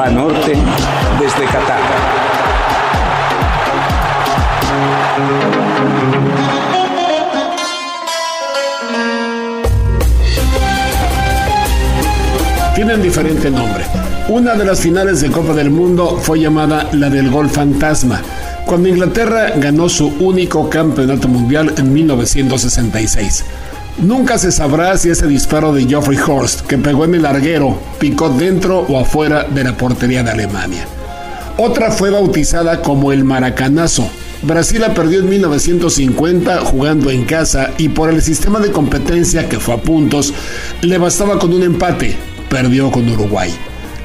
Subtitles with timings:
[0.00, 0.56] Banorte
[1.20, 1.78] desde Qatar.
[12.74, 13.84] Tienen diferente nombre.
[14.30, 18.22] Una de las finales de Copa del Mundo fue llamada la del Gol Fantasma,
[18.64, 23.44] cuando Inglaterra ganó su único campeonato mundial en 1966.
[23.98, 28.30] Nunca se sabrá si ese disparo de Geoffrey Horst, que pegó en el larguero, picó
[28.30, 30.86] dentro o afuera de la portería de Alemania.
[31.58, 34.08] Otra fue bautizada como el Maracanazo.
[34.42, 39.60] Brasil la perdió en 1950 jugando en casa y por el sistema de competencia que
[39.60, 40.32] fue a puntos,
[40.80, 42.16] le bastaba con un empate,
[42.48, 43.54] perdió con Uruguay.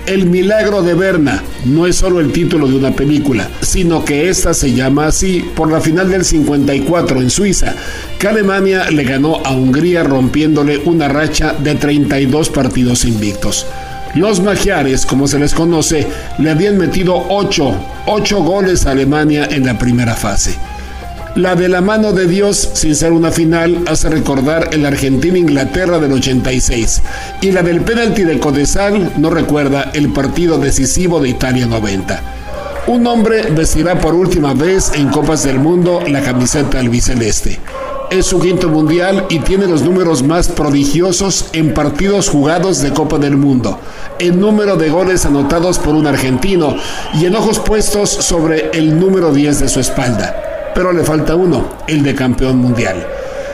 [0.08, 4.54] El milagro de Berna no es solo el título de una película, sino que esta
[4.54, 7.74] se llama así por la final del 54 en Suiza,
[8.20, 13.66] que Alemania le ganó a Hungría rompiéndole una racha de 32 partidos invictos.
[14.14, 19.66] Los magiares, como se les conoce, le habían metido 8, 8 goles a Alemania en
[19.66, 20.56] la primera fase.
[21.36, 26.14] La de la mano de Dios, sin ser una final, hace recordar el Argentina-Inglaterra del
[26.14, 27.02] 86.
[27.42, 32.22] Y la del penalti de Codesal no recuerda el partido decisivo de Italia 90.
[32.88, 37.60] Un hombre vestirá por última vez en Copas del Mundo la camiseta albiceleste.
[38.10, 43.18] Es su quinto mundial y tiene los números más prodigiosos en partidos jugados de Copa
[43.18, 43.78] del Mundo,
[44.20, 46.78] en número de goles anotados por un argentino
[47.14, 50.45] y en ojos puestos sobre el número 10 de su espalda
[50.76, 53.08] pero le falta uno, el de campeón mundial.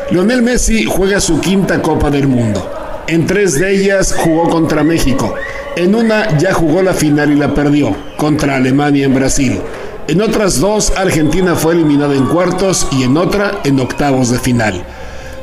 [0.10, 2.68] Lionel Messi juega su quinta Copa del Mundo.
[3.08, 5.36] En tres de ellas jugó contra México.
[5.78, 9.62] En una ya jugó la final y la perdió, contra Alemania en Brasil.
[10.08, 14.84] En otras dos, Argentina fue eliminada en cuartos y en otra en octavos de final.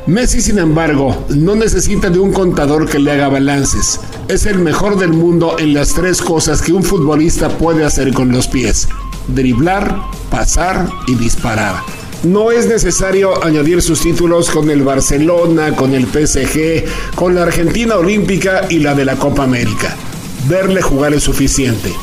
[0.05, 4.01] Messi, sin embargo, no necesita de un contador que le haga balances.
[4.27, 8.31] Es el mejor del mundo en las tres cosas que un futbolista puede hacer con
[8.31, 8.87] los pies
[9.33, 9.95] driblar,
[10.29, 11.75] pasar y disparar.
[12.23, 17.95] No es necesario añadir sus títulos con el Barcelona, con el PSG, con la Argentina
[17.95, 19.95] Olímpica y la de la Copa América.
[20.47, 21.93] Verle jugar es suficiente.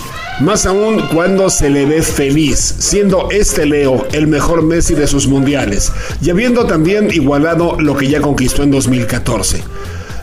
[0.41, 5.27] Más aún cuando se le ve feliz, siendo este Leo el mejor Messi de sus
[5.27, 9.63] mundiales y habiendo también igualado lo que ya conquistó en 2014.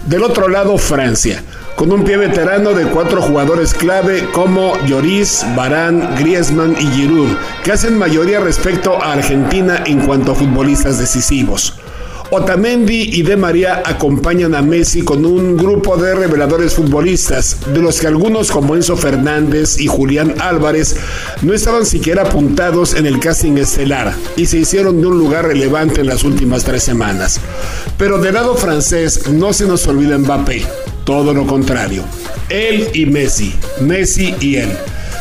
[0.08, 1.44] Del otro lado, Francia
[1.76, 7.72] con un pie veterano de cuatro jugadores clave como Lloris, Barán, Griezmann y Giroud, que
[7.72, 11.74] hacen mayoría respecto a Argentina en cuanto a futbolistas decisivos.
[12.36, 18.00] Otamendi y De María acompañan a Messi con un grupo de reveladores futbolistas, de los
[18.00, 20.96] que algunos como Enzo Fernández y Julián Álvarez
[21.44, 26.02] no estaban siquiera apuntados en el casting estelar y se hicieron de un lugar relevante
[26.02, 27.40] en las últimas tres semanas.
[28.00, 30.66] Pero del lado francés no se nos olvida Mbappé,
[31.04, 32.04] todo lo contrario.
[32.50, 34.72] Él y Messi, Messi y él.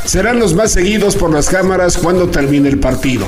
[0.05, 3.27] Serán los más seguidos por las cámaras cuando termine el partido.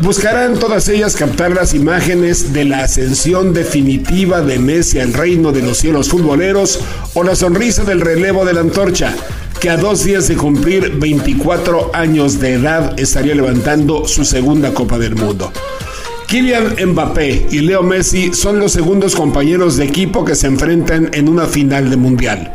[0.00, 5.62] Buscarán todas ellas captar las imágenes de la ascensión definitiva de Messi al reino de
[5.62, 6.80] los cielos futboleros
[7.14, 9.14] o la sonrisa del relevo de la antorcha,
[9.58, 14.98] que a dos días de cumplir 24 años de edad estaría levantando su segunda Copa
[14.98, 15.50] del Mundo.
[16.26, 21.28] Kylian Mbappé y Leo Messi son los segundos compañeros de equipo que se enfrentan en
[21.28, 22.52] una final de mundial.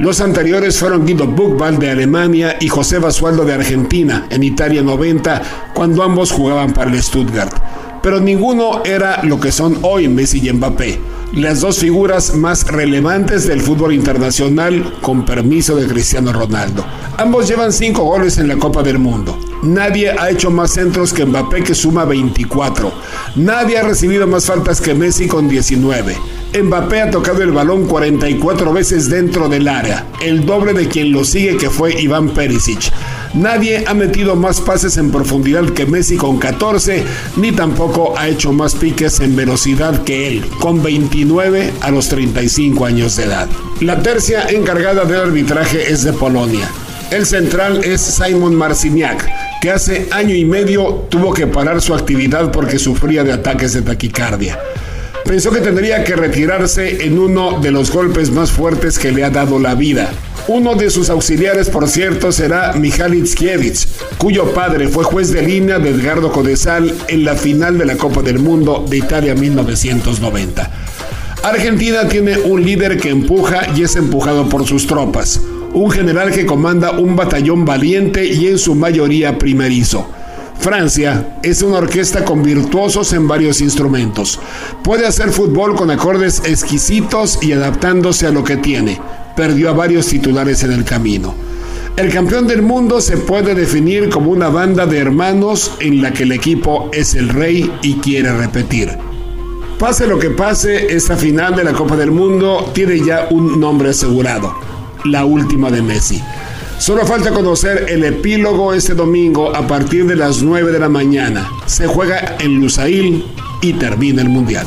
[0.00, 5.70] Los anteriores fueron Guido Buchwald de Alemania y José Basualdo de Argentina en Italia 90,
[5.72, 7.54] cuando ambos jugaban para el Stuttgart.
[8.02, 10.98] Pero ninguno era lo que son hoy Messi y Mbappé,
[11.34, 16.84] las dos figuras más relevantes del fútbol internacional con permiso de Cristiano Ronaldo.
[17.18, 19.38] Ambos llevan cinco goles en la Copa del Mundo.
[19.62, 22.92] Nadie ha hecho más centros que Mbappé que suma 24.
[23.36, 26.16] Nadie ha recibido más faltas que Messi con 19.
[26.64, 31.24] Mbappé ha tocado el balón 44 veces dentro del área, el doble de quien lo
[31.24, 32.92] sigue que fue Iván Perisic.
[33.34, 37.04] Nadie ha metido más pases en profundidad que Messi con 14,
[37.36, 42.84] ni tampoco ha hecho más piques en velocidad que él, con 29 a los 35
[42.84, 43.48] años de edad.
[43.80, 46.68] La tercia encargada del arbitraje es de Polonia.
[47.10, 52.50] El central es Simon Marciniak, que hace año y medio tuvo que parar su actividad
[52.50, 54.58] porque sufría de ataques de taquicardia.
[55.24, 59.30] Pensó que tendría que retirarse en uno de los golpes más fuertes que le ha
[59.30, 60.10] dado la vida.
[60.48, 63.22] Uno de sus auxiliares, por cierto, será Mihaly
[64.18, 68.20] cuyo padre fue juez de línea de Edgardo Codesal en la final de la Copa
[68.20, 70.70] del Mundo de Italia 1990.
[71.44, 75.40] Argentina tiene un líder que empuja y es empujado por sus tropas
[75.74, 80.06] un general que comanda un batallón valiente y en su mayoría primerizo.
[80.58, 84.38] Francia es una orquesta con virtuosos en varios instrumentos.
[84.84, 89.00] Puede hacer fútbol con acordes exquisitos y adaptándose a lo que tiene.
[89.34, 91.34] Perdió a varios titulares en el camino.
[91.96, 96.22] El campeón del mundo se puede definir como una banda de hermanos en la que
[96.22, 98.90] el equipo es el rey y quiere repetir.
[99.78, 103.90] Pase lo que pase, esta final de la Copa del Mundo tiene ya un nombre
[103.90, 104.54] asegurado,
[105.04, 106.22] la última de Messi.
[106.78, 111.48] Solo falta conocer el epílogo este domingo a partir de las 9 de la mañana.
[111.66, 113.24] Se juega en Lusail
[113.60, 114.66] y termina el Mundial.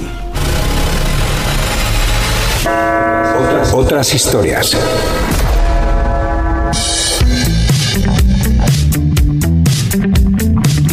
[3.37, 4.77] Otras, otras historias.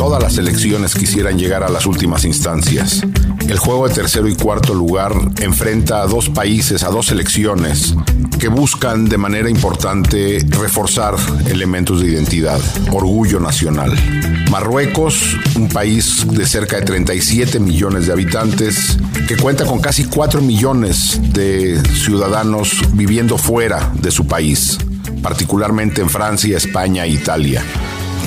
[0.03, 3.03] Todas las selecciones quisieran llegar a las últimas instancias.
[3.49, 7.95] El juego de tercero y cuarto lugar enfrenta a dos países, a dos selecciones,
[8.41, 11.15] que buscan de manera importante reforzar
[11.47, 12.61] elementos de identidad,
[12.91, 13.93] orgullo nacional.
[14.51, 20.43] Marruecos, un país de cerca de 37 millones de habitantes, que cuenta con casi 4
[20.43, 24.79] millones de ciudadanos viviendo fuera de su país,
[25.23, 27.63] particularmente en Francia, España e Italia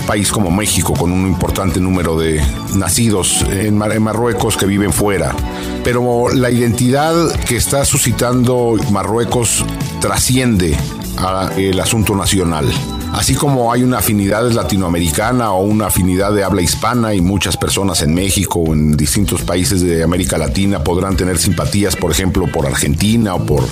[0.06, 2.42] país como México, con un importante número de
[2.76, 5.36] nacidos en, Marruecos que viven fuera.
[5.84, 9.66] Pero la identidad que está suscitando Marruecos
[10.00, 10.78] trasciende
[11.18, 12.66] al asunto nacional.
[13.14, 18.02] Así como hay una afinidad latinoamericana o una afinidad de habla hispana y muchas personas
[18.02, 22.66] en México o en distintos países de América Latina podrán tener simpatías, por ejemplo, por
[22.66, 23.64] Argentina o por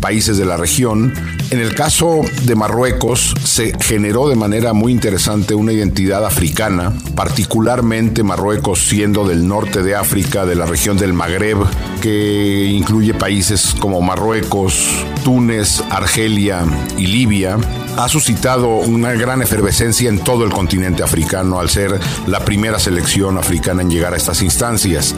[0.00, 1.12] países de la región,
[1.50, 8.22] en el caso de Marruecos se generó de manera muy interesante una identidad africana, particularmente
[8.22, 11.58] Marruecos siendo del norte de África, de la región del Magreb,
[12.00, 16.64] que incluye países como Marruecos, Túnez, Argelia
[16.96, 17.58] y Libia,
[17.96, 23.38] ha suscitado una gran efervescencia en todo el continente africano al ser la primera selección
[23.38, 25.14] africana en llegar a estas instancias,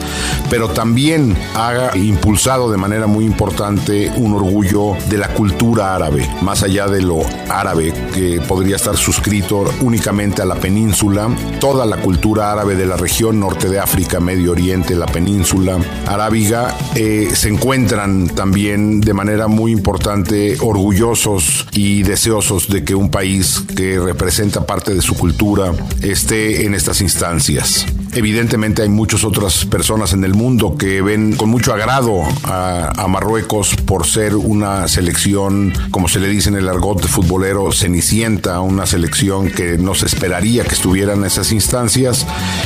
[0.49, 6.63] pero también ha impulsado de manera muy importante un orgullo de la cultura árabe, más
[6.63, 12.51] allá de lo árabe que podría estar suscrito únicamente a la península, toda la cultura
[12.51, 15.77] árabe de la región norte de África, Medio Oriente, la península
[16.07, 23.09] arábiga, eh, se encuentran también de manera muy importante orgullosos y deseosos de que un
[23.09, 25.71] país que representa parte de su cultura
[26.01, 27.85] esté en estas instancias.
[28.15, 33.75] Evidentemente hay muchas otras personas en el mundo que ven con mucho agrado a, Marruecos
[33.75, 39.49] por ser una selección, como se le dice en el argot futbolero, cenicienta, una selección
[39.49, 42.25] que no se esperaría que estuviera en esas instancias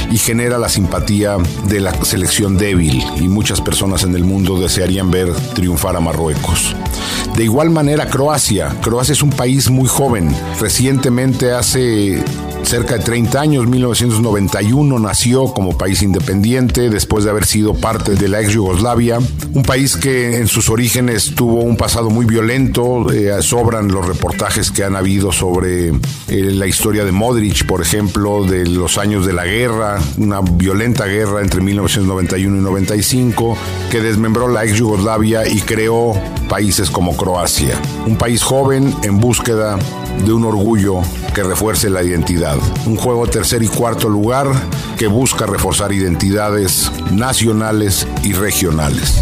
[0.10, 1.38] y genera la simpatía
[1.68, 6.76] de la selección débil y muchas personas en el mundo desearían ver triunfar a Marruecos.
[7.38, 8.76] De igual manera Croacia.
[8.82, 10.36] Croacia es un país muy joven.
[10.60, 12.24] Recientemente hace
[12.68, 18.28] cerca de 30 años, 1991, nació como país independiente después de haber sido parte de
[18.28, 19.20] la ex Yugoslavia,
[19.54, 24.70] un país que en sus orígenes tuvo un pasado muy violento, eh, sobran los reportajes
[24.70, 25.94] que han habido sobre eh,
[26.28, 31.42] la historia de Modric, por ejemplo, de los años de la guerra, una violenta guerra
[31.42, 33.58] entre 1991 y 95,
[33.90, 36.14] que desmembró la ex Yugoslavia y creó
[36.50, 39.80] países como Croacia, un país joven en búsqueda
[40.26, 41.02] de un orgullo
[41.34, 42.58] que refuerce la identidad.
[42.86, 44.48] Un juego tercer y cuarto lugar
[44.98, 49.22] que busca reforzar identidades nacionales y regionales.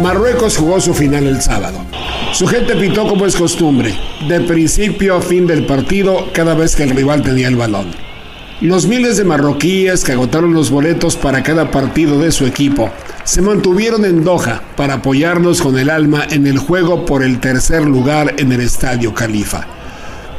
[0.00, 1.80] Marruecos jugó su final el sábado.
[2.32, 3.92] Su gente pitó como es costumbre,
[4.28, 7.90] de principio a fin del partido cada vez que el rival tenía el balón.
[8.60, 12.90] Los miles de marroquíes que agotaron los boletos para cada partido de su equipo
[13.24, 17.82] se mantuvieron en Doha para apoyarnos con el alma en el juego por el tercer
[17.84, 19.66] lugar en el Estadio Califa.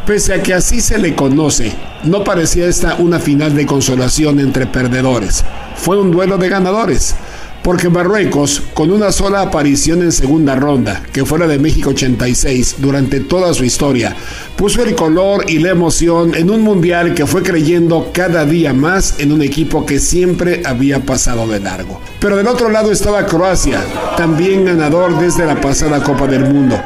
[0.06, 1.74] Pese a que así se le conoce,
[2.06, 5.44] no parecía esta una final de consolación entre perdedores,
[5.76, 7.16] fue un duelo de ganadores
[7.64, 12.76] porque Marruecos, con una sola aparición en segunda ronda, que fue la de México 86,
[12.80, 14.16] durante toda su historia,
[14.56, 19.20] puso el color y la emoción en un mundial que fue creyendo cada día más
[19.20, 22.02] en un equipo que siempre había pasado de largo.
[22.20, 23.82] Pero del otro lado estaba Croacia,
[24.18, 26.82] también ganador desde la pasada Copa del Mundo,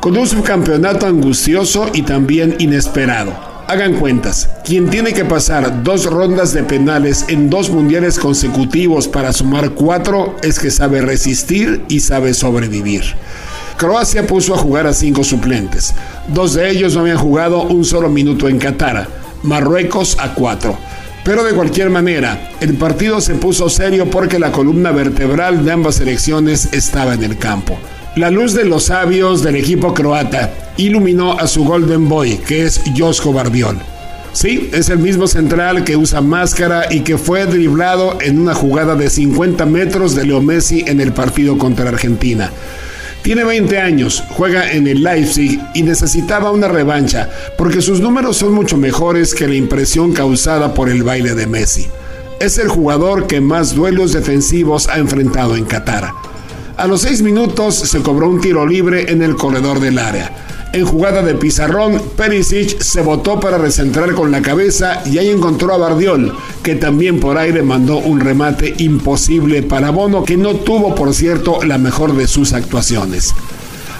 [0.00, 6.52] con un subcampeonato angustioso y también inesperado Hagan cuentas, quien tiene que pasar dos rondas
[6.52, 12.34] de penales en dos mundiales consecutivos para sumar cuatro es que sabe resistir y sabe
[12.34, 13.02] sobrevivir.
[13.78, 15.94] Croacia puso a jugar a cinco suplentes.
[16.28, 19.08] Dos de ellos no habían jugado un solo minuto en Qatar.
[19.42, 20.76] Marruecos a cuatro.
[21.24, 25.94] Pero de cualquier manera, el partido se puso serio porque la columna vertebral de ambas
[25.94, 27.78] selecciones estaba en el campo.
[28.16, 32.80] La luz de los sabios del equipo croata iluminó a su Golden Boy, que es
[32.96, 33.76] Josko Bardiol.
[34.32, 38.94] Sí, es el mismo central que usa máscara y que fue driblado en una jugada
[38.94, 42.52] de 50 metros de Leo Messi en el partido contra Argentina.
[43.22, 47.28] Tiene 20 años, juega en el Leipzig y necesitaba una revancha
[47.58, 51.88] porque sus números son mucho mejores que la impresión causada por el baile de Messi.
[52.38, 56.12] Es el jugador que más duelos defensivos ha enfrentado en Qatar.
[56.76, 60.32] A los 6 minutos se cobró un tiro libre en el corredor del área.
[60.72, 65.72] En jugada de pizarrón, Perisic se botó para recentrar con la cabeza y ahí encontró
[65.72, 70.96] a Bardiol, que también por aire mandó un remate imposible para Bono, que no tuvo,
[70.96, 73.32] por cierto, la mejor de sus actuaciones.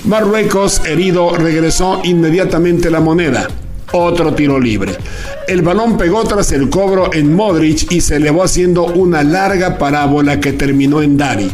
[0.04, 3.46] Marruecos, herido, regresó inmediatamente la moneda.
[3.92, 4.96] Otro tiro libre.
[5.46, 10.40] El balón pegó tras el cobro en Modric y se elevó haciendo una larga parábola
[10.40, 11.52] que terminó en Dari.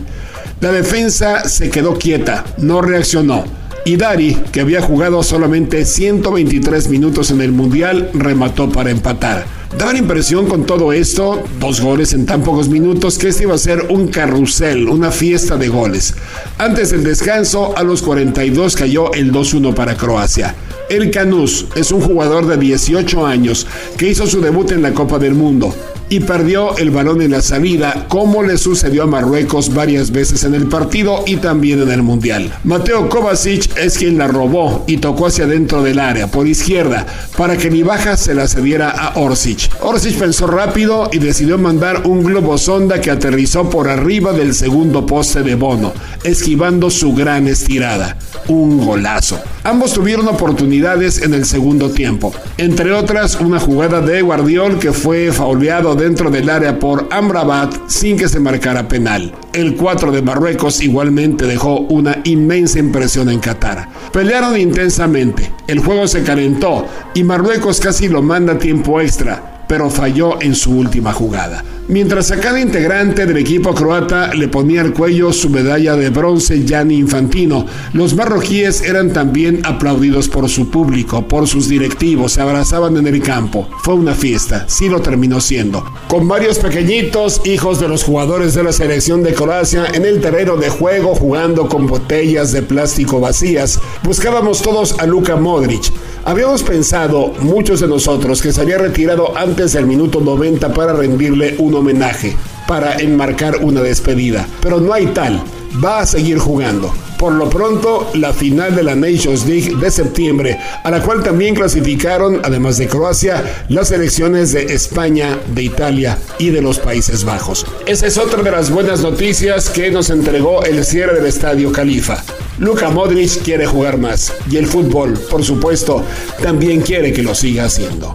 [0.60, 3.44] La defensa se quedó quieta, no reaccionó
[3.84, 9.46] y Dari, que había jugado solamente 123 minutos en el Mundial, remató para empatar.
[9.78, 13.54] Daba la impresión con todo esto, dos goles en tan pocos minutos, que este iba
[13.54, 16.14] a ser un carrusel, una fiesta de goles.
[16.58, 20.54] Antes del descanso, a los 42 cayó el 2-1 para Croacia.
[20.90, 25.18] El Canús es un jugador de 18 años que hizo su debut en la Copa
[25.18, 25.74] del Mundo
[26.10, 30.54] y perdió el balón en la salida, como le sucedió a Marruecos varias veces en
[30.54, 32.52] el partido y también en el Mundial.
[32.64, 37.56] Mateo Kovacic es quien la robó y tocó hacia dentro del área, por izquierda, para
[37.56, 39.70] que ni baja se la cediera a Orsic.
[39.80, 45.06] Orsic pensó rápido y decidió mandar un globo sonda que aterrizó por arriba del segundo
[45.06, 45.92] poste de Bono,
[46.24, 48.16] esquivando su gran estirada.
[48.48, 49.40] Un golazo.
[49.62, 55.30] Ambos tuvieron oportunidades en el segundo tiempo, entre otras una jugada de Guardiol que fue
[55.32, 59.32] fauleado dentro del área por Amrabat sin que se marcara penal.
[59.52, 63.88] El 4 de Marruecos igualmente dejó una inmensa impresión en Qatar.
[64.12, 70.42] Pelearon intensamente, el juego se calentó y Marruecos casi lo manda tiempo extra pero falló
[70.42, 71.62] en su última jugada.
[71.90, 76.64] Mientras a cada integrante del equipo croata le ponía al cuello su medalla de bronce
[76.64, 82.96] Gianni Infantino, los marroquíes eran también aplaudidos por su público, por sus directivos, se abrazaban
[82.96, 83.68] en el campo.
[83.82, 85.84] Fue una fiesta, sí lo terminó siendo.
[86.06, 90.56] Con varios pequeñitos, hijos de los jugadores de la selección de Croacia, en el terreno
[90.56, 95.90] de juego jugando con botellas de plástico vacías, buscábamos todos a Luka Modric.
[96.22, 101.56] Habíamos pensado, muchos de nosotros, que se había retirado antes del minuto 90 para rendirle
[101.58, 104.46] un homenaje, para enmarcar una despedida.
[104.60, 105.42] Pero no hay tal,
[105.84, 106.94] va a seguir jugando.
[107.18, 111.54] Por lo pronto, la final de la Nations League de septiembre, a la cual también
[111.54, 117.66] clasificaron, además de Croacia, las selecciones de España, de Italia y de los Países Bajos.
[117.86, 122.24] Esa es otra de las buenas noticias que nos entregó el cierre del Estadio Califa.
[122.58, 126.02] Luka Modric quiere jugar más y el fútbol, por supuesto,
[126.42, 128.14] también quiere que lo siga haciendo.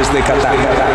[0.00, 0.89] Desde Qatar.